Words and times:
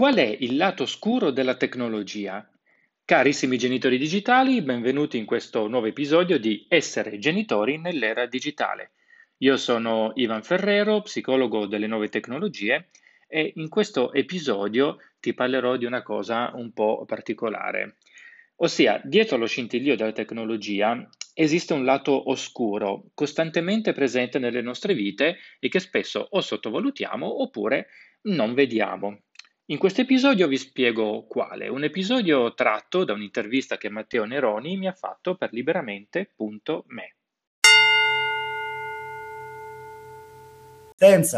Qual 0.00 0.14
è 0.14 0.34
il 0.40 0.56
lato 0.56 0.84
oscuro 0.84 1.30
della 1.30 1.56
tecnologia? 1.56 2.50
Carissimi 3.04 3.58
genitori 3.58 3.98
digitali, 3.98 4.62
benvenuti 4.62 5.18
in 5.18 5.26
questo 5.26 5.68
nuovo 5.68 5.88
episodio 5.88 6.38
di 6.38 6.64
Essere 6.70 7.18
genitori 7.18 7.76
nell'era 7.76 8.24
digitale. 8.24 8.92
Io 9.40 9.58
sono 9.58 10.12
Ivan 10.14 10.42
Ferrero, 10.42 11.02
psicologo 11.02 11.66
delle 11.66 11.86
nuove 11.86 12.08
tecnologie 12.08 12.88
e 13.28 13.52
in 13.56 13.68
questo 13.68 14.14
episodio 14.14 14.96
ti 15.20 15.34
parlerò 15.34 15.76
di 15.76 15.84
una 15.84 16.02
cosa 16.02 16.50
un 16.54 16.72
po' 16.72 17.04
particolare. 17.04 17.96
Ossia, 18.62 19.02
dietro 19.04 19.36
lo 19.36 19.46
scintillio 19.46 19.96
della 19.96 20.12
tecnologia 20.12 21.06
esiste 21.34 21.74
un 21.74 21.84
lato 21.84 22.30
oscuro, 22.30 23.10
costantemente 23.12 23.92
presente 23.92 24.38
nelle 24.38 24.62
nostre 24.62 24.94
vite 24.94 25.36
e 25.58 25.68
che 25.68 25.78
spesso 25.78 26.26
o 26.30 26.40
sottovalutiamo 26.40 27.42
oppure 27.42 27.88
non 28.22 28.54
vediamo. 28.54 29.24
In 29.70 29.78
questo 29.78 30.00
episodio 30.00 30.48
vi 30.48 30.56
spiego 30.56 31.26
quale, 31.28 31.68
un 31.68 31.84
episodio 31.84 32.54
tratto 32.54 33.04
da 33.04 33.12
un'intervista 33.12 33.76
che 33.76 33.88
Matteo 33.88 34.24
Neroni 34.24 34.76
mi 34.76 34.88
ha 34.88 34.92
fatto 34.92 35.36
per 35.36 35.52
liberamente.me. 35.52 37.14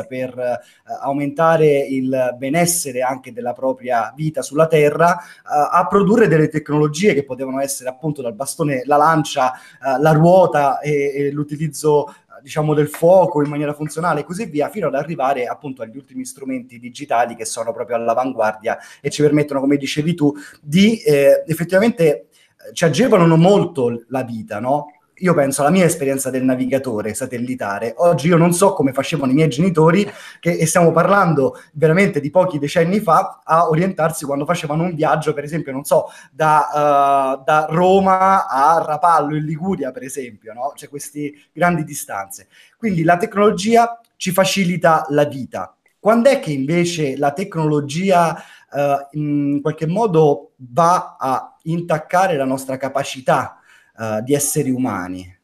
per 0.08 0.36
eh, 0.38 0.58
aumentare 1.02 1.86
il 1.86 2.34
benessere 2.36 3.02
anche 3.02 3.32
della 3.32 3.52
propria 3.52 4.12
vita 4.16 4.42
sulla 4.42 4.66
Terra, 4.66 5.16
eh, 5.16 5.22
a 5.44 5.86
produrre 5.86 6.26
delle 6.26 6.48
tecnologie 6.48 7.14
che 7.14 7.24
potevano 7.24 7.60
essere 7.60 7.88
appunto 7.88 8.22
dal 8.22 8.34
bastone, 8.34 8.82
la 8.86 8.96
lancia, 8.96 9.52
eh, 9.52 10.00
la 10.00 10.12
ruota 10.12 10.80
e, 10.80 11.12
e 11.14 11.30
l'utilizzo 11.30 12.12
diciamo, 12.42 12.74
del 12.74 12.88
fuoco 12.88 13.42
in 13.42 13.48
maniera 13.48 13.72
funzionale 13.72 14.20
e 14.20 14.24
così 14.24 14.46
via, 14.46 14.68
fino 14.68 14.88
ad 14.88 14.94
arrivare 14.94 15.46
appunto 15.46 15.82
agli 15.82 15.96
ultimi 15.96 16.24
strumenti 16.24 16.78
digitali 16.78 17.34
che 17.34 17.44
sono 17.44 17.72
proprio 17.72 17.96
all'avanguardia 17.96 18.78
e 19.00 19.10
ci 19.10 19.22
permettono, 19.22 19.60
come 19.60 19.76
dicevi 19.76 20.14
tu, 20.14 20.34
di 20.60 21.00
eh, 21.02 21.44
effettivamente 21.46 22.04
eh, 22.04 22.26
ci 22.72 22.84
agevolano 22.84 23.36
molto 23.36 24.04
la 24.08 24.22
vita, 24.22 24.60
no? 24.60 24.86
Io 25.22 25.34
penso 25.34 25.60
alla 25.60 25.70
mia 25.70 25.84
esperienza 25.84 26.30
del 26.30 26.42
navigatore 26.42 27.14
satellitare. 27.14 27.94
Oggi 27.98 28.26
io 28.26 28.36
non 28.36 28.52
so 28.52 28.72
come 28.72 28.92
facevano 28.92 29.30
i 29.30 29.34
miei 29.34 29.48
genitori, 29.48 30.10
che, 30.40 30.50
e 30.50 30.66
stiamo 30.66 30.90
parlando 30.90 31.56
veramente 31.74 32.20
di 32.20 32.30
pochi 32.30 32.58
decenni 32.58 32.98
fa, 32.98 33.40
a 33.44 33.68
orientarsi 33.68 34.24
quando 34.24 34.44
facevano 34.44 34.82
un 34.82 34.94
viaggio, 34.94 35.32
per 35.32 35.44
esempio, 35.44 35.72
non 35.72 35.84
so, 35.84 36.06
da, 36.32 37.36
uh, 37.38 37.42
da 37.44 37.66
Roma 37.70 38.48
a 38.48 38.82
Rapallo 38.84 39.36
in 39.36 39.44
Liguria, 39.44 39.92
per 39.92 40.02
esempio, 40.02 40.52
no? 40.52 40.72
C'è 40.74 40.88
queste 40.88 41.32
grandi 41.52 41.84
distanze. 41.84 42.48
Quindi 42.76 43.04
la 43.04 43.16
tecnologia 43.16 44.00
ci 44.16 44.32
facilita 44.32 45.06
la 45.10 45.24
vita. 45.24 45.76
Quando 46.00 46.30
è 46.30 46.40
che 46.40 46.50
invece 46.50 47.16
la 47.16 47.30
tecnologia 47.30 48.34
uh, 48.72 49.16
in 49.16 49.60
qualche 49.62 49.86
modo 49.86 50.54
va 50.56 51.16
a 51.16 51.56
intaccare 51.62 52.36
la 52.36 52.44
nostra 52.44 52.76
capacità 52.76 53.58
uh, 53.94 54.22
di 54.22 54.34
esseri 54.34 54.70
umani? 54.70 55.40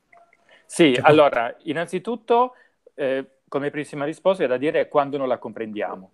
Sì, 0.67 0.95
cioè, 0.95 1.09
allora, 1.09 1.57
innanzitutto, 1.63 2.55
eh, 2.95 3.41
come 3.49 3.71
primissima 3.71 4.05
risposta 4.05 4.45
è 4.45 4.47
da 4.47 4.59
dire 4.59 4.89
quando 4.89 5.17
non 5.17 5.29
la 5.29 5.39
comprendiamo. 5.39 6.11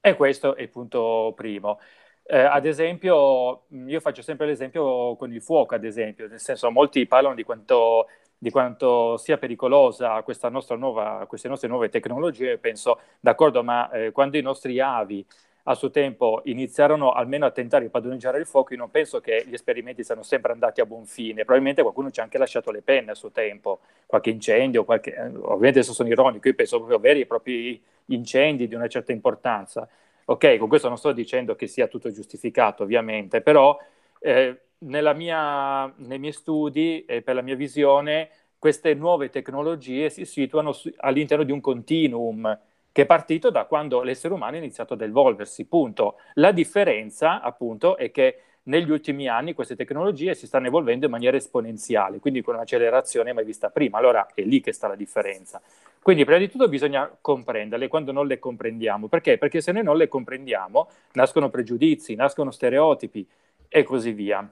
E 0.00 0.16
questo 0.16 0.56
è 0.56 0.62
il 0.62 0.70
punto 0.70 1.32
primo. 1.36 1.78
Eh, 2.24 2.38
ad 2.38 2.66
esempio, 2.66 3.66
io 3.86 4.00
faccio 4.00 4.22
sempre 4.22 4.46
l'esempio 4.46 5.16
con 5.16 5.32
il 5.32 5.42
fuoco, 5.42 5.74
ad 5.74 5.84
esempio, 5.84 6.28
nel 6.28 6.40
senso 6.40 6.70
molti 6.70 7.06
parlano 7.06 7.34
di 7.34 7.44
quanto, 7.44 8.08
di 8.36 8.50
quanto 8.50 9.16
sia 9.16 9.38
pericolosa 9.38 10.22
questa 10.22 10.48
nostra 10.48 10.76
nuova, 10.76 11.26
queste 11.28 11.48
nostre 11.48 11.68
nuove 11.68 11.88
tecnologie, 11.88 12.58
penso, 12.58 13.00
d'accordo, 13.20 13.62
ma 13.62 13.90
eh, 13.90 14.10
quando 14.12 14.36
i 14.38 14.42
nostri 14.42 14.80
avi 14.80 15.24
a 15.64 15.74
suo 15.74 15.90
tempo 15.90 16.40
iniziarono 16.44 17.12
almeno 17.12 17.46
a 17.46 17.50
tentare 17.50 17.84
di 17.84 17.90
padroneggiare 17.90 18.38
il 18.38 18.46
fuoco, 18.46 18.72
io 18.72 18.78
non 18.80 18.90
penso 18.90 19.20
che 19.20 19.44
gli 19.46 19.54
esperimenti 19.54 20.02
siano 20.02 20.22
sempre 20.22 20.52
andati 20.52 20.80
a 20.80 20.86
buon 20.86 21.06
fine, 21.06 21.44
probabilmente 21.44 21.82
qualcuno 21.82 22.10
ci 22.10 22.20
ha 22.20 22.24
anche 22.24 22.38
lasciato 22.38 22.70
le 22.70 22.82
penne 22.82 23.12
a 23.12 23.14
suo 23.14 23.30
tempo, 23.30 23.80
qualche 24.06 24.30
incendio, 24.30 24.84
qualche... 24.84 25.14
Eh, 25.14 25.26
ovviamente 25.26 25.78
adesso 25.78 25.92
sono 25.92 26.08
ironico, 26.08 26.48
io 26.48 26.54
penso 26.54 26.78
proprio 26.78 26.96
a 26.98 27.00
veri 27.00 27.20
e 27.20 27.26
propri 27.26 27.80
incendi 28.06 28.66
di 28.66 28.74
una 28.74 28.88
certa 28.88 29.12
importanza. 29.12 29.88
Ok, 30.24 30.56
con 30.56 30.68
questo 30.68 30.88
non 30.88 30.98
sto 30.98 31.12
dicendo 31.12 31.54
che 31.54 31.66
sia 31.66 31.86
tutto 31.86 32.10
giustificato, 32.10 32.82
ovviamente, 32.82 33.40
però 33.40 33.78
eh, 34.20 34.60
mia, 34.78 35.92
nei 35.96 36.18
miei 36.18 36.32
studi 36.32 37.04
e 37.04 37.22
per 37.22 37.34
la 37.34 37.42
mia 37.42 37.56
visione 37.56 38.30
queste 38.58 38.94
nuove 38.94 39.28
tecnologie 39.30 40.08
si 40.08 40.24
situano 40.24 40.72
su, 40.72 40.88
all'interno 40.98 41.42
di 41.44 41.50
un 41.50 41.60
continuum 41.60 42.58
che 42.92 43.02
è 43.02 43.06
partito 43.06 43.50
da 43.50 43.64
quando 43.64 44.02
l'essere 44.02 44.34
umano 44.34 44.56
ha 44.56 44.58
iniziato 44.58 44.92
ad 44.94 45.00
evolversi, 45.00 45.64
punto. 45.64 46.18
La 46.34 46.52
differenza, 46.52 47.40
appunto, 47.40 47.96
è 47.96 48.10
che 48.10 48.42
negli 48.64 48.90
ultimi 48.90 49.26
anni 49.28 49.54
queste 49.54 49.74
tecnologie 49.74 50.34
si 50.34 50.46
stanno 50.46 50.66
evolvendo 50.68 51.06
in 51.06 51.10
maniera 51.10 51.36
esponenziale, 51.36 52.20
quindi 52.20 52.42
con 52.42 52.54
un'accelerazione 52.54 53.32
mai 53.32 53.44
vista 53.44 53.70
prima. 53.70 53.98
Allora 53.98 54.28
è 54.34 54.42
lì 54.42 54.60
che 54.60 54.72
sta 54.72 54.86
la 54.86 54.94
differenza. 54.94 55.60
Quindi 56.00 56.24
prima 56.24 56.38
di 56.38 56.50
tutto 56.50 56.68
bisogna 56.68 57.10
comprenderle 57.20 57.88
quando 57.88 58.12
non 58.12 58.26
le 58.26 58.38
comprendiamo. 58.38 59.08
Perché? 59.08 59.38
Perché 59.38 59.60
se 59.60 59.72
noi 59.72 59.84
non 59.84 59.96
le 59.96 60.08
comprendiamo 60.08 60.88
nascono 61.12 61.48
pregiudizi, 61.48 62.14
nascono 62.14 62.50
stereotipi 62.50 63.26
e 63.68 63.82
così 63.84 64.12
via. 64.12 64.48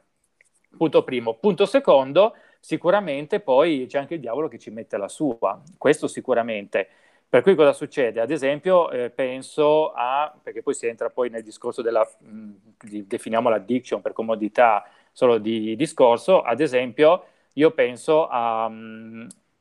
Punto 0.77 1.05
primo. 1.05 1.35
Punto 1.35 1.67
secondo, 1.67 2.35
sicuramente 2.59 3.41
poi 3.41 3.87
c'è 3.87 3.99
anche 3.99 4.15
il 4.15 4.21
diavolo 4.21 4.49
che 4.49 4.59
ci 4.59 4.71
mette 4.71 4.97
la 4.97 5.09
sua. 5.09 5.61
Questo 5.77 6.07
sicuramente. 6.07 6.89
Per 7.31 7.43
cui 7.43 7.55
cosa 7.55 7.73
succede? 7.73 8.21
Ad 8.21 8.31
esempio, 8.33 8.91
eh, 8.91 9.11
penso 9.11 9.93
a, 9.93 10.37
perché 10.43 10.63
poi 10.63 10.75
si 10.75 10.87
entra 10.89 11.11
poi 11.11 11.31
nel 11.31 11.45
discorso 11.45 11.81
della, 11.81 12.05
mh, 12.19 12.51
di, 12.83 13.07
definiamo 13.07 13.49
l'addiction 13.49 14.01
per 14.01 14.13
comodità 14.13 14.85
solo 15.13 15.39
di 15.39 15.77
discorso, 15.77 16.43
ad 16.43 16.61
esempio, 16.61 17.25
io 17.55 17.71
penso 17.71 18.27
a, 18.27 18.69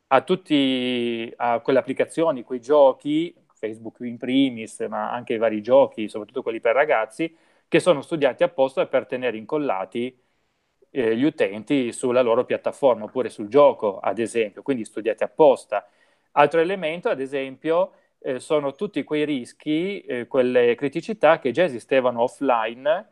a 0.08 0.22
tutti, 0.24 1.31
a 1.35 1.59
quelle 1.59 1.78
applicazioni, 1.79 2.44
quei 2.44 2.59
giochi, 2.59 3.34
Facebook 3.53 3.97
in 4.00 4.18
primis, 4.18 4.79
ma 4.90 5.12
anche 5.12 5.34
i 5.34 5.38
vari 5.38 5.62
giochi, 5.62 6.09
soprattutto 6.09 6.41
quelli 6.41 6.59
per 6.59 6.74
ragazzi, 6.74 7.35
che 7.68 7.79
sono 7.79 8.02
studiati 8.02 8.41
apposta 8.44 8.88
per 8.88 9.06
tenere 9.06 9.38
incollati 9.38 10.18
eh, 10.91 11.16
gli 11.16 11.24
utenti 11.24 11.91
sulla 11.91 12.22
loro 12.22 12.46
piattaforma 12.46 13.03
oppure 13.06 13.29
sul 13.29 13.47
gioco, 13.47 14.00
ad 14.00 14.18
esempio, 14.19 14.62
quindi 14.63 14.85
studiati 14.85 15.24
apposta. 15.24 15.88
Altro 16.34 16.59
elemento, 16.59 17.09
ad 17.09 17.19
esempio, 17.19 17.91
eh, 18.19 18.40
sono 18.40 18.73
tutti 18.75 19.03
quei 19.03 19.25
rischi, 19.25 20.01
eh, 20.01 20.28
quelle 20.28 20.75
criticità 20.75 21.40
che 21.40 21.51
già 21.51 21.63
esistevano 21.63 22.22
offline 22.23 23.07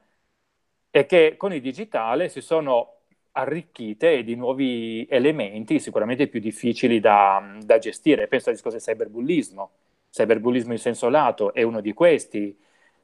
e 0.90 1.06
che 1.06 1.36
con 1.38 1.54
il 1.54 1.62
digitale 1.62 2.30
si 2.30 2.42
sono 2.42 2.94
arricchite 3.34 4.24
di 4.24 4.36
nuovi 4.36 5.06
elementi 5.10 5.80
sicuramente 5.80 6.28
più 6.28 6.40
difficili 6.40 7.00
da, 7.00 7.58
da 7.62 7.78
gestire. 7.78 8.28
Penso 8.28 8.50
al 8.50 8.56
discorso 8.56 8.78
del 8.78 8.86
cyberbullismo. 8.86 9.72
Cyberbullismo 10.12 10.72
in 10.72 10.80
senso 10.80 11.10
lato 11.10 11.54
è 11.54 11.62
uno 11.62 11.82
di 11.82 11.94
questi, 11.94 12.58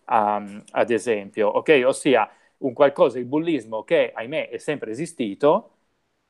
um, 0.07 0.63
ad 0.71 0.89
esempio, 0.89 1.49
ok? 1.49 1.83
Ossia 1.85 2.29
un 2.59 2.73
qualcosa, 2.73 3.19
il 3.19 3.25
bullismo 3.25 3.83
che 3.83 4.11
ahimè 4.13 4.49
è 4.49 4.57
sempre 4.57 4.91
esistito, 4.91 5.72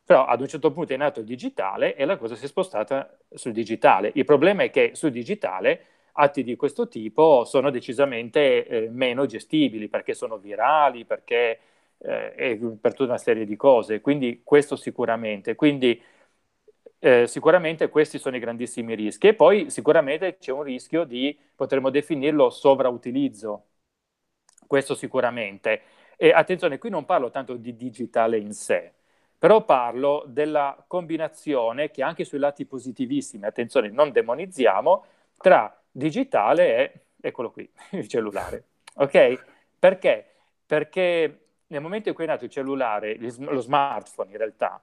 però 0.06 0.26
ad 0.26 0.42
un 0.42 0.48
certo 0.48 0.72
punto 0.72 0.94
è 0.94 0.98
nato 0.98 1.20
il 1.22 1.26
digitale 1.26 1.96
e 1.96 2.06
la 2.06 2.18
cosa 2.18 2.36
si 2.36 2.46
è 2.46 2.48
spostata 2.48 3.18
sul 3.34 3.54
digitale. 3.54 4.12
Il 4.16 4.26
problema 4.26 4.64
è 4.64 4.70
che 4.70 4.92
sul 4.94 5.12
digitale 5.12 5.86
atti 6.14 6.44
di 6.44 6.56
questo 6.56 6.88
tipo 6.88 7.44
sono 7.46 7.70
decisamente 7.72 8.68
eh, 8.68 8.90
meno 8.90 9.26
gestibili 9.26 9.88
perché 9.90 10.14
sono 10.14 10.38
virali, 10.38 11.06
perché 11.06 11.60
eh, 11.98 12.60
per 12.80 12.92
tutta 12.94 13.10
una 13.12 13.18
serie 13.18 13.46
di 13.46 13.56
cose. 13.56 14.02
Quindi 14.02 14.42
questo 14.44 14.76
sicuramente. 14.76 15.56
Quindi 15.56 16.00
eh, 17.00 17.28
sicuramente 17.28 17.90
questi 17.90 18.18
sono 18.20 18.36
i 18.36 18.40
grandissimi 18.40 18.96
rischi. 18.96 19.28
E 19.28 19.34
poi 19.36 19.70
sicuramente 19.70 20.38
c'è 20.38 20.52
un 20.52 20.64
rischio 20.64 21.04
di, 21.04 21.38
potremmo 21.56 21.90
definirlo, 21.90 22.50
sovrautilizzo. 22.50 23.66
Questo 24.68 24.96
sicuramente. 24.96 25.82
E 26.18 26.32
attenzione, 26.32 26.78
qui 26.78 26.90
non 26.90 27.06
parlo 27.06 27.30
tanto 27.30 27.56
di 27.56 27.76
digitale 27.76 28.38
in 28.38 28.54
sé, 28.54 28.94
però 29.44 29.66
parlo 29.66 30.24
della 30.26 30.86
combinazione 30.88 31.92
che 31.92 32.02
anche 32.02 32.24
sui 32.24 32.40
lati 32.40 32.66
positivissimi, 32.66 33.44
attenzione, 33.44 33.90
non 33.90 34.14
demonizziamo, 34.14 35.06
tra 35.36 35.82
digitale 35.92 36.78
e, 36.78 37.00
eccolo 37.20 37.52
qui, 37.52 37.70
il 37.92 38.08
cellulare. 38.08 38.64
Ok? 38.96 39.44
Perché? 39.78 40.26
Perché 40.66 41.48
nel 41.68 41.82
momento 41.82 42.08
in 42.08 42.16
cui 42.16 42.24
è 42.24 42.28
nato 42.28 42.46
il 42.46 42.52
cellulare, 42.52 43.18
lo 43.20 43.60
smartphone 43.60 44.32
in 44.32 44.38
realtà, 44.38 44.82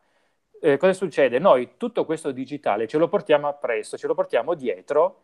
eh, 0.61 0.77
cosa 0.77 0.93
succede? 0.93 1.39
Noi 1.39 1.79
tutto 1.79 2.05
questo 2.05 2.31
digitale 2.31 2.87
ce 2.87 2.99
lo 2.99 3.09
portiamo 3.09 3.49
appresso, 3.49 3.97
ce 3.97 4.06
lo 4.06 4.13
portiamo 4.13 4.53
dietro 4.53 5.23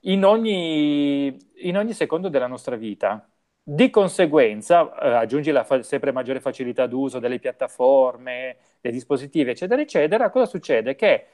in 0.00 0.22
ogni, 0.22 1.34
in 1.62 1.78
ogni 1.78 1.94
secondo 1.94 2.28
della 2.28 2.46
nostra 2.46 2.76
vita. 2.76 3.26
Di 3.68 3.90
conseguenza, 3.90 4.96
eh, 4.96 5.08
aggiungi 5.14 5.50
la 5.50 5.64
fa- 5.64 5.82
sempre 5.82 6.12
maggiore 6.12 6.38
facilità 6.38 6.86
d'uso 6.86 7.18
delle 7.18 7.40
piattaforme, 7.40 8.56
dei 8.80 8.92
dispositivi, 8.92 9.50
eccetera, 9.50 9.80
eccetera, 9.82 10.30
cosa 10.30 10.46
succede? 10.46 10.94
Che 10.94 11.26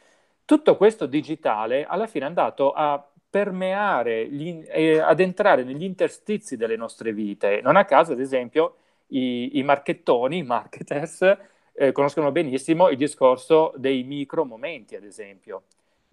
tutto 0.46 0.76
questo 0.78 1.04
digitale 1.04 1.84
alla 1.84 2.06
fine 2.06 2.24
è 2.24 2.28
andato 2.28 2.72
a 2.72 3.06
permeare, 3.28 4.26
gli, 4.28 4.64
eh, 4.66 4.98
ad 4.98 5.20
entrare 5.20 5.62
negli 5.62 5.82
interstizi 5.84 6.56
delle 6.56 6.76
nostre 6.76 7.12
vite. 7.12 7.60
Non 7.62 7.76
a 7.76 7.84
caso, 7.84 8.12
ad 8.12 8.20
esempio, 8.20 8.76
i, 9.08 9.58
i 9.58 9.62
marchettoni, 9.62 10.38
i 10.38 10.42
marketers, 10.42 11.36
eh, 11.74 11.92
conoscono 11.92 12.32
benissimo 12.32 12.88
il 12.88 12.96
discorso 12.96 13.74
dei 13.76 14.04
micro 14.04 14.46
momenti, 14.46 14.96
ad 14.96 15.04
esempio. 15.04 15.64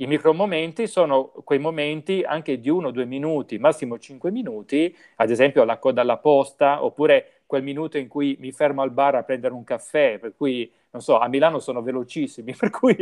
I 0.01 0.07
micromomenti 0.07 0.87
sono 0.87 1.25
quei 1.43 1.59
momenti 1.59 2.23
anche 2.25 2.61
di 2.61 2.69
uno 2.69 2.87
o 2.87 2.91
due 2.91 3.03
minuti, 3.03 3.57
massimo 3.57 3.99
cinque 3.99 4.31
minuti, 4.31 4.95
ad 5.17 5.29
esempio 5.29 5.65
la 5.65 5.77
coda 5.77 5.99
alla 5.99 6.15
posta, 6.15 6.85
oppure 6.85 7.41
quel 7.45 7.63
minuto 7.63 7.97
in 7.97 8.07
cui 8.07 8.37
mi 8.39 8.53
fermo 8.53 8.81
al 8.81 8.91
bar 8.91 9.15
a 9.15 9.23
prendere 9.23 9.53
un 9.53 9.65
caffè, 9.65 10.17
per 10.17 10.35
cui, 10.37 10.71
non 10.91 11.01
so, 11.01 11.19
a 11.19 11.27
Milano 11.27 11.59
sono 11.59 11.81
velocissimi, 11.81 12.55
per 12.57 12.69
cui 12.69 12.95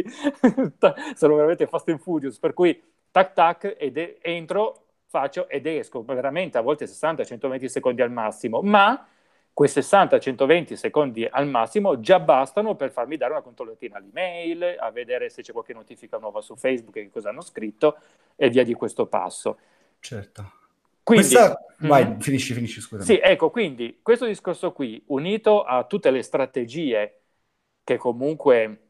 sono 1.13 1.35
veramente 1.35 1.67
fast 1.67 1.87
and 1.89 1.99
furious, 1.99 2.39
per 2.39 2.53
cui 2.53 2.81
tac 3.11 3.33
tac 3.33 3.75
ed 3.77 4.17
entro, 4.19 4.85
faccio 5.05 5.47
ed 5.49 5.67
esco, 5.67 6.03
veramente 6.03 6.57
a 6.57 6.61
volte 6.61 6.85
60-120 6.85 7.65
secondi 7.65 8.01
al 8.01 8.11
massimo, 8.11 8.61
ma 8.63 9.07
quei 9.57 9.69
60-120 9.69 10.73
secondi 10.73 11.27
al 11.27 11.47
massimo 11.47 11.99
già 11.99 12.19
bastano 12.19 12.75
per 12.75 12.91
farmi 12.91 13.17
dare 13.17 13.31
una 13.31 13.41
controllatina 13.41 13.97
all'email, 13.97 14.75
a 14.77 14.91
vedere 14.91 15.31
se 15.31 15.41
c'è 15.41 15.51
qualche 15.51 15.73
notifica 15.73 16.19
nuova 16.19 16.41
su 16.41 16.55
Facebook 16.55 16.95
e 16.97 17.01
che 17.05 17.09
cosa 17.09 17.29
hanno 17.29 17.41
scritto 17.41 17.97
e 18.35 18.51
via 18.51 18.63
di 18.63 18.75
questo 18.75 19.07
passo. 19.07 19.57
Certo. 19.99 20.51
Quindi, 21.01 21.25
Questa... 21.25 21.59
Vai, 21.77 22.05
mm, 22.05 22.19
finisci, 22.19 22.53
finisci, 22.53 22.81
scusa. 22.81 23.03
Sì, 23.03 23.17
ecco, 23.17 23.49
quindi 23.49 23.97
questo 24.03 24.27
discorso 24.27 24.73
qui, 24.73 25.01
unito 25.07 25.63
a 25.63 25.85
tutte 25.85 26.11
le 26.11 26.21
strategie 26.21 27.21
che 27.83 27.97
comunque 27.97 28.89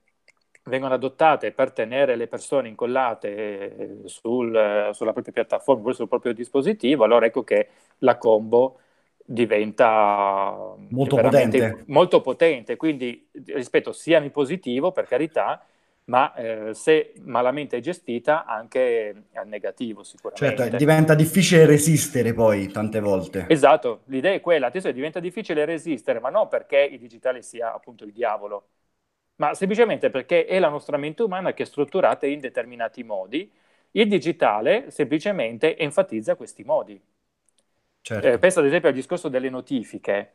vengono 0.64 0.96
adottate 0.96 1.54
per 1.54 1.72
tenere 1.72 2.18
le 2.18 2.28
persone 2.28 2.68
incollate 2.68 4.02
sul, 4.04 4.90
sulla 4.92 5.14
propria 5.14 5.34
piattaforma, 5.34 5.94
sul 5.94 6.10
proprio 6.10 6.34
dispositivo, 6.34 7.06
allora 7.06 7.25
ecco 7.25 7.46
che 7.46 7.69
la 8.00 8.18
combo 8.18 8.81
diventa 9.29 10.74
molto 10.89 11.18
potente. 11.18 11.83
molto 11.88 12.21
potente. 12.21 12.77
Quindi, 12.77 13.27
rispetto, 13.47 13.91
sia 13.91 14.19
in 14.19 14.31
positivo, 14.31 14.94
per 14.94 15.06
carità, 15.06 15.65
ma 16.06 16.33
eh, 16.35 16.74
se 16.74 17.13
malamente 17.24 17.81
gestita 17.81 18.45
anche 18.45 19.24
al 19.33 19.47
negativo 19.47 20.03
sicuramente. 20.03 20.63
Certo, 20.63 20.77
diventa 20.77 21.13
difficile 21.13 21.65
resistere 21.65 22.33
poi 22.33 22.68
tante 22.68 23.01
volte. 23.01 23.45
Esatto, 23.50 24.03
l'idea 24.06 24.31
è 24.31 24.39
quella, 24.39 24.68
attenzione, 24.68 24.95
diventa 24.95 25.19
difficile 25.19 25.65
resistere, 25.65 26.21
ma 26.21 26.30
non 26.30 26.47
perché 26.47 26.80
il 26.89 27.00
digitale 27.00 27.41
sia 27.41 27.73
appunto 27.73 28.06
il 28.06 28.13
diavolo, 28.13 28.68
ma 29.35 29.53
semplicemente 29.53 30.09
perché 30.09 30.45
è 30.45 30.57
la 30.59 30.69
nostra 30.69 30.95
mente 30.95 31.23
umana 31.23 31.53
che 31.53 31.63
è 31.63 31.65
strutturata 31.65 32.25
in 32.25 32.39
determinati 32.39 33.03
modi. 33.03 33.51
Il 33.91 34.07
digitale 34.07 34.89
semplicemente 34.91 35.77
enfatizza 35.77 36.35
questi 36.35 36.63
modi. 36.63 37.01
Certo. 38.07 38.25
Eh, 38.25 38.38
penso 38.38 38.59
ad 38.59 38.65
esempio 38.65 38.88
al 38.88 38.95
discorso 38.95 39.27
delle 39.27 39.50
notifiche. 39.50 40.31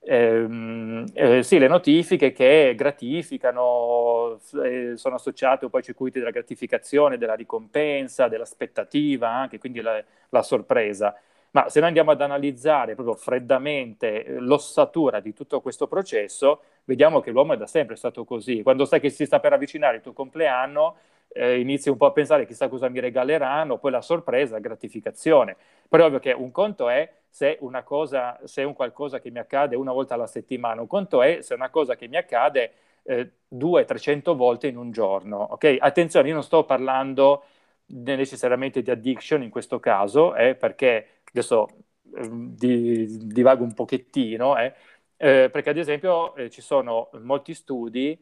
Eh, 0.00 1.04
eh, 1.14 1.42
sì, 1.44 1.58
le 1.58 1.68
notifiche 1.68 2.32
che 2.32 2.74
gratificano, 2.76 4.40
eh, 4.64 4.96
sono 4.96 5.14
associate 5.14 5.64
un 5.64 5.70
po' 5.70 5.76
ai 5.76 5.84
circuiti 5.84 6.18
della 6.18 6.32
gratificazione, 6.32 7.16
della 7.16 7.34
ricompensa, 7.34 8.26
dell'aspettativa, 8.26 9.28
anche 9.30 9.58
quindi 9.58 9.80
la, 9.80 10.02
la 10.30 10.42
sorpresa. 10.42 11.14
Ma 11.52 11.68
se 11.68 11.78
noi 11.78 11.88
andiamo 11.88 12.10
ad 12.10 12.20
analizzare 12.20 12.94
proprio 12.96 13.14
freddamente 13.14 14.24
eh, 14.24 14.40
l'ossatura 14.40 15.20
di 15.20 15.32
tutto 15.32 15.60
questo 15.60 15.86
processo, 15.86 16.62
vediamo 16.84 17.20
che 17.20 17.30
l'uomo 17.30 17.52
è 17.52 17.56
da 17.56 17.68
sempre 17.68 17.94
stato 17.94 18.24
così. 18.24 18.62
Quando 18.62 18.84
sai 18.86 18.98
che 18.98 19.08
si 19.08 19.24
sta 19.24 19.38
per 19.38 19.52
avvicinare 19.52 19.96
il 19.96 20.02
tuo 20.02 20.12
compleanno, 20.12 20.96
eh, 21.28 21.58
inizi 21.60 21.88
un 21.90 21.96
po' 21.96 22.06
a 22.06 22.12
pensare 22.12 22.46
chissà 22.46 22.68
cosa 22.68 22.88
mi 22.88 23.00
regaleranno, 23.00 23.78
poi 23.78 23.90
la 23.90 24.00
sorpresa, 24.02 24.54
la 24.54 24.60
gratificazione. 24.60 25.56
Però 25.88 26.04
è 26.04 26.06
ovvio 26.06 26.18
che 26.20 26.32
un 26.32 26.50
conto 26.50 26.88
è 26.88 27.10
se 27.28 27.58
una 27.60 27.82
cosa, 27.82 28.38
se 28.44 28.62
un 28.62 28.74
qualcosa 28.74 29.18
che 29.20 29.30
mi 29.30 29.38
accade 29.38 29.76
una 29.76 29.92
volta 29.92 30.14
alla 30.14 30.26
settimana, 30.26 30.80
un 30.80 30.86
conto 30.86 31.22
è 31.22 31.40
se 31.42 31.54
una 31.54 31.70
cosa 31.70 31.96
che 31.96 32.06
mi 32.08 32.16
accade 32.16 32.72
eh, 33.02 33.32
200-300 33.48 34.34
volte 34.36 34.68
in 34.68 34.76
un 34.76 34.90
giorno. 34.92 35.38
Ok? 35.38 35.76
Attenzione, 35.80 36.28
io 36.28 36.34
non 36.34 36.42
sto 36.42 36.64
parlando 36.64 37.44
necessariamente 37.86 38.82
di 38.82 38.90
addiction 38.90 39.42
in 39.42 39.50
questo 39.50 39.78
caso, 39.80 40.34
eh, 40.34 40.54
perché 40.54 41.20
adesso 41.24 41.68
eh, 42.16 42.28
di, 42.30 43.26
divago 43.26 43.64
un 43.64 43.74
pochettino, 43.74 44.56
eh, 44.58 44.74
eh, 45.16 45.48
perché 45.50 45.70
ad 45.70 45.78
esempio 45.78 46.34
eh, 46.36 46.50
ci 46.50 46.60
sono 46.62 47.10
molti 47.20 47.54
studi 47.54 48.18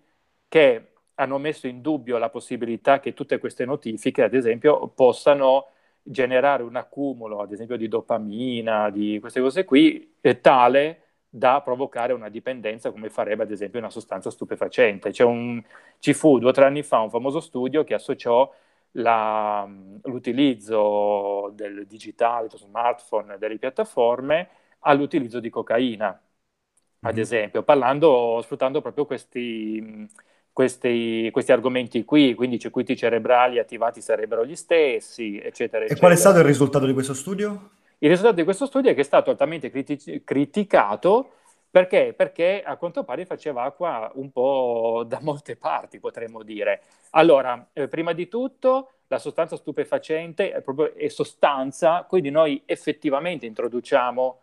che 0.48 0.91
hanno 1.14 1.38
messo 1.38 1.66
in 1.66 1.80
dubbio 1.80 2.18
la 2.18 2.30
possibilità 2.30 3.00
che 3.00 3.12
tutte 3.12 3.38
queste 3.38 3.64
notifiche, 3.64 4.22
ad 4.22 4.34
esempio, 4.34 4.88
possano 4.88 5.68
generare 6.02 6.62
un 6.62 6.76
accumulo, 6.76 7.40
ad 7.40 7.52
esempio, 7.52 7.76
di 7.76 7.88
dopamina, 7.88 8.90
di 8.90 9.18
queste 9.20 9.40
cose 9.40 9.64
qui, 9.64 10.16
tale 10.40 10.98
da 11.28 11.62
provocare 11.62 12.12
una 12.12 12.28
dipendenza 12.28 12.90
come 12.90 13.08
farebbe 13.08 13.44
ad 13.44 13.50
esempio 13.50 13.78
una 13.78 13.90
sostanza 13.90 14.30
stupefacente. 14.30 15.12
Un, 15.24 15.62
ci 15.98 16.12
fu 16.12 16.38
due 16.38 16.50
o 16.50 16.52
tre 16.52 16.66
anni 16.66 16.82
fa 16.82 17.00
un 17.00 17.08
famoso 17.10 17.40
studio 17.40 17.84
che 17.84 17.94
associò 17.94 18.52
la, 18.92 19.66
l'utilizzo 20.04 21.50
del 21.54 21.86
digitale, 21.86 22.48
dello 22.48 22.58
smartphone, 22.58 23.38
delle 23.38 23.58
piattaforme 23.58 24.48
all'utilizzo 24.80 25.40
di 25.40 25.48
cocaina, 25.48 26.08
ad 27.00 27.12
mm-hmm. 27.12 27.22
esempio, 27.22 27.62
parlando, 27.62 28.40
sfruttando 28.42 28.80
proprio 28.80 29.06
questi 29.06 30.08
questi, 30.52 31.28
questi, 31.32 31.52
argomenti 31.52 32.04
qui, 32.04 32.34
quindi 32.34 32.56
i 32.56 32.58
circuiti 32.58 32.96
cerebrali 32.96 33.58
attivati 33.58 34.00
sarebbero 34.00 34.44
gli 34.44 34.56
stessi, 34.56 35.38
eccetera. 35.38 35.84
E 35.84 35.96
qual 35.96 36.12
è 36.12 36.16
stato 36.16 36.38
il 36.38 36.44
risultato 36.44 36.86
di 36.86 36.92
questo 36.92 37.14
studio? 37.14 37.70
Il 37.98 38.08
risultato 38.08 38.36
di 38.36 38.44
questo 38.44 38.66
studio 38.66 38.90
è 38.90 38.94
che 38.94 39.00
è 39.00 39.04
stato 39.04 39.30
altamente 39.30 39.70
criti- 39.70 40.22
criticato 40.24 41.30
perché? 41.72 42.12
Perché 42.14 42.62
a 42.62 42.76
quanto 42.76 43.02
pare 43.02 43.24
faceva 43.24 43.62
acqua 43.62 44.10
un 44.16 44.30
po' 44.30 45.04
da 45.06 45.20
molte 45.22 45.56
parti, 45.56 46.00
potremmo 46.00 46.42
dire. 46.42 46.82
Allora, 47.12 47.68
eh, 47.72 47.88
prima 47.88 48.12
di 48.12 48.28
tutto, 48.28 48.90
la 49.06 49.18
sostanza 49.18 49.56
stupefacente 49.56 50.52
è 50.52 50.60
proprio 50.60 50.94
è 50.94 51.08
sostanza, 51.08 52.04
quindi 52.06 52.28
noi 52.28 52.60
effettivamente 52.66 53.46
introduciamo 53.46 54.38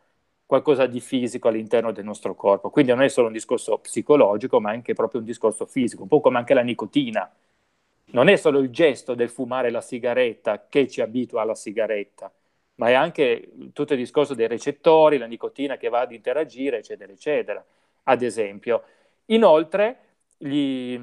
qualcosa 0.50 0.88
di 0.88 1.00
fisico 1.00 1.48
all'interno 1.48 1.92
del 1.92 2.04
nostro 2.04 2.34
corpo. 2.34 2.72
Quindi 2.72 2.92
non 2.92 3.04
è 3.04 3.08
solo 3.08 3.28
un 3.28 3.34
discorso 3.34 3.78
psicologico, 3.78 4.60
ma 4.60 4.72
anche 4.72 4.96
proprio 4.96 5.20
un 5.20 5.28
discorso 5.28 5.68
fisico, 5.68 6.02
un 6.02 6.08
po' 6.08 6.22
come 6.22 6.40
anche 6.40 6.56
la 6.56 6.64
nicotina. 6.64 7.32
Non 8.14 8.28
è 8.30 8.36
solo 8.36 8.58
il 8.58 8.72
gesto 8.72 9.14
del 9.14 9.30
fumare 9.30 9.70
la 9.70 9.82
sigaretta 9.82 10.66
che 10.68 10.88
ci 10.88 11.02
abitua 11.02 11.44
alla 11.44 11.54
sigaretta, 11.54 12.32
ma 12.78 12.90
è 12.90 12.94
anche 12.94 13.52
tutto 13.74 13.94
il 13.94 14.00
discorso 14.00 14.34
dei 14.34 14.48
recettori, 14.48 15.20
la 15.20 15.28
nicotina 15.28 15.78
che 15.78 15.88
va 15.88 16.00
ad 16.00 16.14
interagire, 16.14 16.80
eccetera, 16.80 17.12
eccetera. 17.12 17.64
Ad 18.06 18.24
esempio, 18.24 18.82
inoltre, 19.26 19.98
gli, 20.36 21.00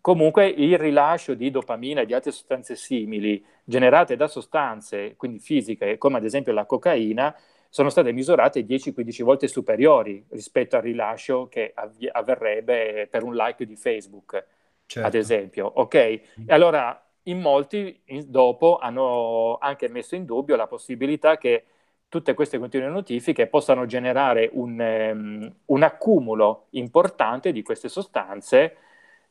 comunque 0.00 0.48
il 0.48 0.78
rilascio 0.78 1.34
di 1.34 1.50
dopamina 1.50 2.00
e 2.00 2.06
di 2.06 2.14
altre 2.14 2.30
sostanze 2.30 2.76
simili 2.76 3.44
generate 3.62 4.16
da 4.16 4.26
sostanze, 4.26 5.16
quindi 5.18 5.38
fisiche, 5.38 5.98
come 5.98 6.16
ad 6.16 6.24
esempio 6.24 6.54
la 6.54 6.64
cocaina, 6.64 7.36
sono 7.76 7.90
state 7.90 8.10
misurate 8.12 8.64
10-15 8.64 9.22
volte 9.22 9.48
superiori 9.48 10.24
rispetto 10.30 10.76
al 10.76 10.82
rilascio 10.82 11.46
che 11.46 11.72
avv- 11.74 12.08
avverrebbe 12.10 13.06
per 13.10 13.22
un 13.22 13.34
like 13.34 13.66
di 13.66 13.76
Facebook, 13.76 14.46
certo. 14.86 15.06
ad 15.06 15.14
esempio. 15.14 15.70
Ok? 15.74 15.94
E 15.94 16.22
allora 16.46 16.98
in 17.24 17.38
molti 17.38 18.00
in, 18.06 18.30
dopo 18.30 18.78
hanno 18.78 19.58
anche 19.60 19.90
messo 19.90 20.14
in 20.14 20.24
dubbio 20.24 20.56
la 20.56 20.66
possibilità 20.66 21.36
che 21.36 21.64
tutte 22.08 22.32
queste 22.32 22.58
continue 22.58 22.88
notifiche 22.88 23.46
possano 23.46 23.84
generare 23.84 24.48
un, 24.54 24.80
um, 24.80 25.54
un 25.66 25.82
accumulo 25.82 26.68
importante 26.70 27.52
di 27.52 27.60
queste 27.60 27.90
sostanze 27.90 28.76